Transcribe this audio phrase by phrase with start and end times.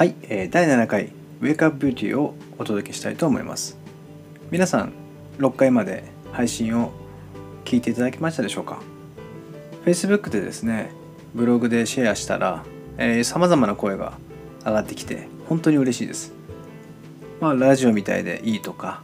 [0.00, 3.76] はい、えー第7回ウェイクアップビューティーをお届けしたいと思います。
[4.50, 4.94] 皆さん
[5.36, 6.90] 6回まで配信を
[7.66, 8.80] 聞いていただけましたでしょうか
[9.84, 10.90] ？Facebook でですね
[11.34, 12.64] ブログでシェアしたら
[13.24, 14.14] さまざまな声が
[14.64, 16.32] 上がってきて本当に嬉しいです。
[17.38, 19.02] まあラジオみたいでいいとか、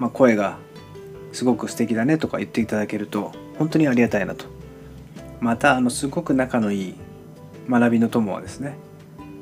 [0.00, 0.58] まあ、声が
[1.30, 3.30] すごく素敵だねとか言っていただけると
[3.60, 4.46] 本当にありがたいなと。
[5.38, 6.94] またあのすごく仲のいい
[7.70, 8.76] 学びの友はですね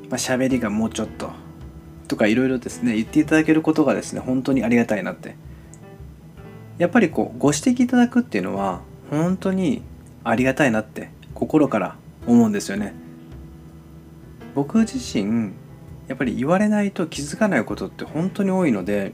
[0.09, 1.31] まあ、喋りがもうちょっと
[2.07, 5.35] とかいろいろですね言っていただけることがですね本当にありがたいなって。
[6.77, 9.81] やっぱりこうご指摘いただくっていうのは本当に
[10.23, 11.95] ありがたいなって心から
[12.27, 12.93] 思うんですよね。
[14.55, 15.53] 僕自身
[16.07, 19.13] やっぱり言われないと気づかないことって本当に多いので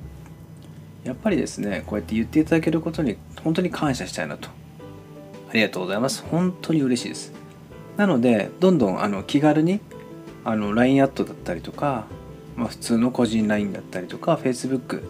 [1.04, 4.50] やっぱりですねこうやって言っていただけることに本当に感謝したいなと。
[5.50, 6.24] ありがとうございます。
[6.24, 7.34] 本当に嬉しいです。
[7.98, 9.82] なのでどんどんあの気軽に
[10.44, 12.06] あの LINE アットだったりとか、
[12.56, 15.04] まあ、普通の個人 LINE だったりとか Facebook、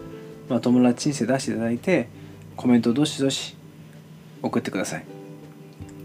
[0.48, 2.08] まあ、友達にして出していただいて
[2.56, 3.56] コメントどしどし
[4.42, 5.04] 送ってください。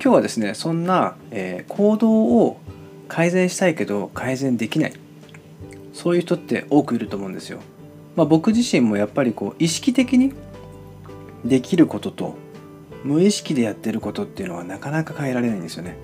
[0.02, 2.60] 今日はですねそんな、えー行動を
[3.08, 4.94] 改善したいけど改善できない
[5.94, 7.60] そういう人って多くいると思うんですよ、
[8.16, 10.34] まあ、僕自身もやっぱりこう意識的に
[11.44, 12.36] できることと
[13.04, 15.96] 無意識でやってることっていうのはなかなか変えられないんですよね。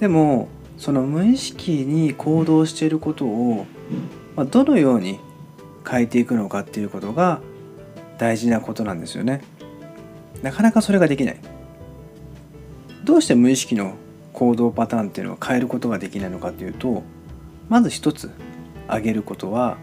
[0.00, 3.66] でもその無意識に行動していることを、
[4.34, 5.20] まあ、どのように
[5.88, 7.40] 変えていくのかっていうことが
[8.18, 9.42] 大事なことなんですよね。
[10.42, 11.40] なかなかそれができない。
[13.04, 13.94] どうして無意識の
[14.32, 17.04] 行動パターンっていうのを変えることができないのかっていうと
[17.70, 18.30] まず一つ
[18.86, 19.78] 挙げることは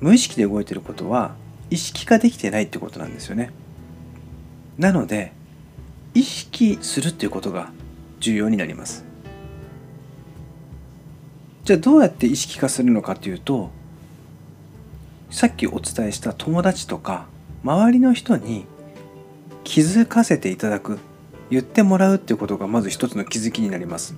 [0.00, 1.34] 無意識で動いてることは
[1.70, 3.52] 意識化できてないってことなんですよね。
[4.76, 5.32] なので
[6.12, 7.70] 意識するっていうことが
[8.20, 9.05] 重要になります。
[11.66, 13.70] じゃあどうやって意識化するのかっていうと
[15.30, 17.26] さっきお伝えした友達とか
[17.64, 18.66] 周りの人に
[19.64, 21.00] 気づかせていただく
[21.50, 24.14] 言ってもらうっていうことがまず一つの気づきになります。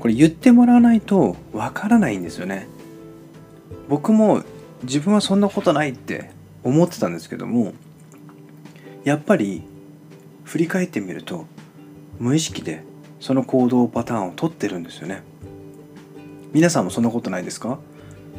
[0.00, 2.66] これ言ってもらわないとわからないんですよね。
[3.90, 4.42] 僕も
[4.82, 6.30] 自分はそんなことないって
[6.64, 7.74] 思ってたんですけども
[9.04, 9.62] やっぱり
[10.44, 11.44] 振り返ってみると
[12.18, 12.82] 無意識で
[13.20, 15.22] その行動パターンをとってるんですよね。
[16.52, 17.78] 皆さんもそんなことないですか？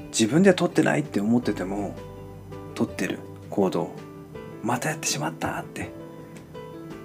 [0.09, 1.95] 自分では取ってないって思ってても
[2.75, 3.19] 取ってる
[3.49, 3.89] 行動
[4.61, 5.89] またやってしまったって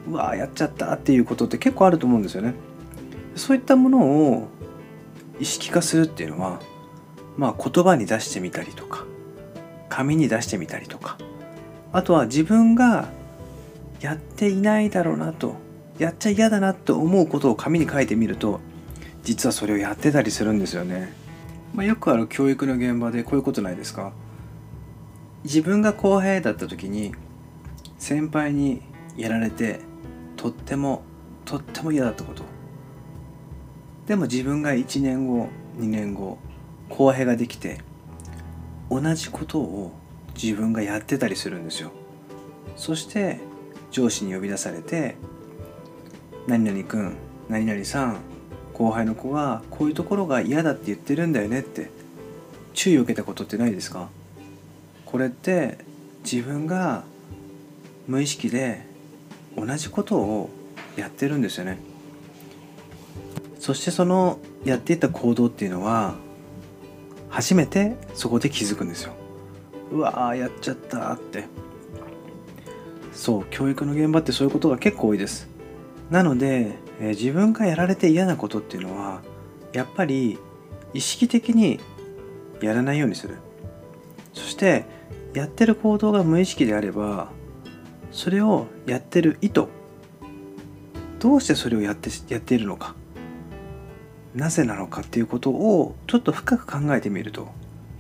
[0.07, 2.55] うわやっちゃったっていうことって結構あると思うんですよね。
[3.37, 3.99] そういったもの
[4.33, 4.49] を
[5.41, 6.61] 意識化するっていうのは
[7.37, 9.05] まあ言葉に出してみたりとか
[9.89, 11.17] 紙に出してみたりとか
[11.93, 13.09] あとは自分が
[14.01, 15.55] やっていないだろうなと
[15.99, 18.61] やっちゃ嫌だなと思うことを紙に書いてみると
[19.23, 21.13] 実はそれをやってたりするんですよね。
[21.75, 24.13] まあ、よくある教育の現場でこういうことないですか？
[25.45, 27.15] 自分が後輩だった時に
[27.99, 28.83] 先輩に
[29.17, 29.81] やられて
[30.37, 31.03] とっても
[31.45, 32.43] とっても嫌だったこと。
[34.07, 36.39] でも自分が1年後2年後
[36.89, 37.81] 後輩ができて
[38.91, 39.93] 同じことを
[40.35, 41.93] 自分がやってたりするんですよ。
[42.77, 43.41] そして
[43.91, 45.17] 上司に呼び出されて
[46.49, 47.17] 「何々君
[47.49, 48.17] 何々さん
[48.79, 51.91] 後輩の子がこういうところが嫌だって言ってるんだよねって
[52.75, 54.09] 注意を受けたことってないですか？
[55.05, 55.79] これって
[56.23, 57.03] 自分が
[58.07, 58.87] 無意識で
[59.57, 60.51] 同じことを
[60.97, 61.79] やってるんですよね。
[63.59, 66.15] そしてそのやっていた行動っていうのは
[67.29, 69.13] 初めてそこで気づくんですよ。
[69.91, 71.45] うわーやっちゃったって。
[73.13, 75.49] そう教育の現場ってそういうことが結構多いです。
[76.11, 79.23] なのでえ、自分がやられて嫌なことっていうのは
[79.73, 80.39] やっぱり
[80.95, 81.81] 意識的に
[82.61, 83.37] やらないようにする。
[84.33, 84.85] そして
[85.35, 87.31] やってる行動が無意識であれば
[88.11, 89.67] それをやってる意図
[91.19, 92.95] どうしてそれをやってやっているのか
[94.35, 97.49] なぜなのかっていうことをちょっと深く考えてみると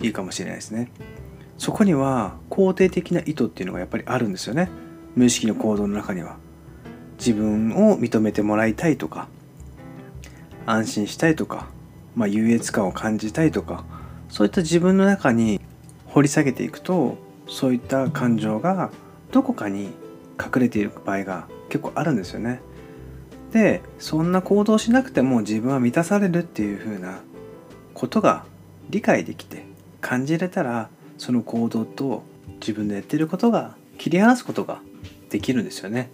[0.00, 0.92] いいかもしれないですね。
[1.56, 4.70] そこには肯定的な意図っていうのがやっぱりあるんですよね。
[5.16, 6.36] 無意識の行動の中には。
[7.18, 9.28] 自分を認めてもらいたいとか
[10.66, 11.68] 安心したいとか、
[12.14, 13.84] まあ、優越感を感じたいとか
[14.28, 15.60] そういった自分の中に
[16.06, 18.90] 掘り下げていくとそういった感情が
[19.32, 19.90] どこかに
[20.38, 22.60] 隠れている場合が結構あるんですよね。
[23.52, 27.20] でそんな行動しなくても自分は満たされるっていう風な
[27.94, 28.44] ことが
[28.90, 29.64] 理解できて
[30.02, 32.22] 感じれたらその行動と
[32.60, 34.80] 自分でやってることが切り離すことが
[35.30, 36.10] できるんですよね。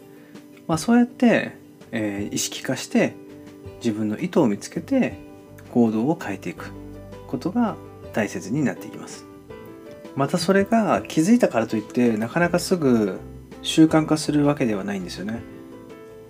[0.67, 1.53] まあ、そうやって、
[1.93, 3.15] えー、意識化して
[3.77, 5.19] 自分の意図を見つけて
[5.73, 6.73] 行動を変えていく
[7.27, 7.77] ことが
[8.13, 9.27] 大切になっていきます。
[10.17, 13.19] またそれが気づいたからといってなかなかすぐ
[13.63, 15.43] 習慣化するわけではないんですよね。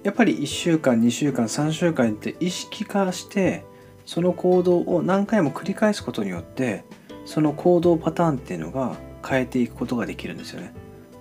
[0.03, 3.65] やっぱり1週間2週間3週間って意識化して
[4.07, 6.85] その行動を何回も繰り返すことによって
[7.25, 8.97] その行動パターンっていうのが
[9.27, 10.75] 変えていくことができるんですよね。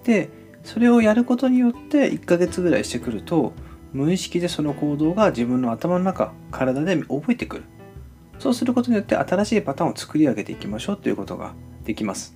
[0.04, 0.30] で
[0.64, 3.54] それをやることによって1ヶ月ぐらいしてくると
[3.92, 7.64] 無意識でその行動が自分の頭の中体で覚えてくる。
[8.40, 11.54] そうすることによって新しいパターンを作り上げていきましょうということが
[11.86, 12.36] できます。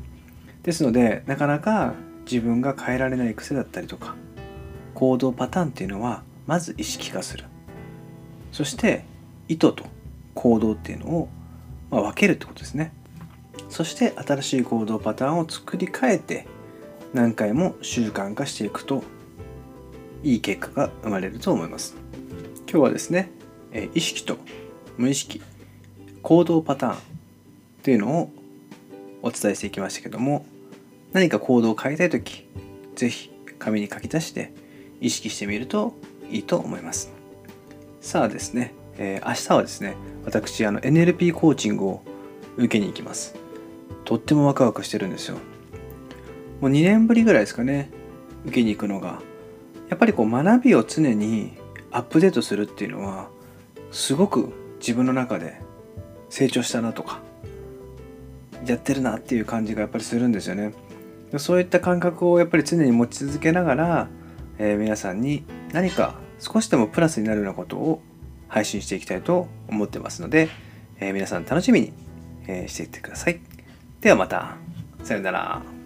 [0.64, 1.94] ですのでなかなか
[2.30, 4.16] 自分が変えられない癖だったりとか
[4.94, 7.46] 行動パターンっていうのはまず意識化する。
[8.52, 9.06] そして
[9.48, 9.86] 意図と
[10.34, 11.30] 行動っていうのを、
[11.90, 12.92] ま分けるってことですね。
[13.70, 16.48] そして新しい行動パターンを作り変えて
[17.18, 19.04] 何回も習慣化していくと
[20.22, 21.96] いい結果が生まれると思います。
[22.70, 23.32] 今日はですね
[23.96, 24.38] 意識と
[24.98, 25.42] 無意識
[26.22, 26.98] 行動パターン
[27.82, 28.32] というのを
[29.24, 30.46] お伝えしていきましたけども
[31.12, 32.48] 何か行動を変えたい時
[32.96, 34.54] 是非紙に書き出して
[35.02, 35.96] 意識してみると
[36.30, 37.12] いいと思います。
[38.00, 42.04] さあですね、えー、明日はですね私あの NLP コーチングを
[42.58, 43.34] 受けに行きます。
[44.06, 45.40] とってもワクワクしてるんですよ。
[46.62, 47.90] もう2年ぶりぐらいですかね
[48.46, 49.22] 受けに行くのが
[49.90, 51.58] やっぱりこう学びを常に
[51.92, 53.30] アップデートするっていうのは
[53.92, 55.62] すごく自分の中で
[56.30, 57.22] 成長したなとか
[58.66, 60.74] やってるなっていう感じがやっぱりするんですよね
[61.38, 64.08] そういった感覚をやっぱり常に持ち続けながら、
[64.58, 65.44] えー、皆さんに
[65.74, 68.02] 何か少しでもプラスになるようなことを
[68.48, 70.50] 配信していきたいと思ってますので、
[71.00, 71.94] えー、皆さん楽しみに、
[72.68, 73.42] していってください。
[74.00, 74.56] ではまた。
[75.04, 75.77] さようなら。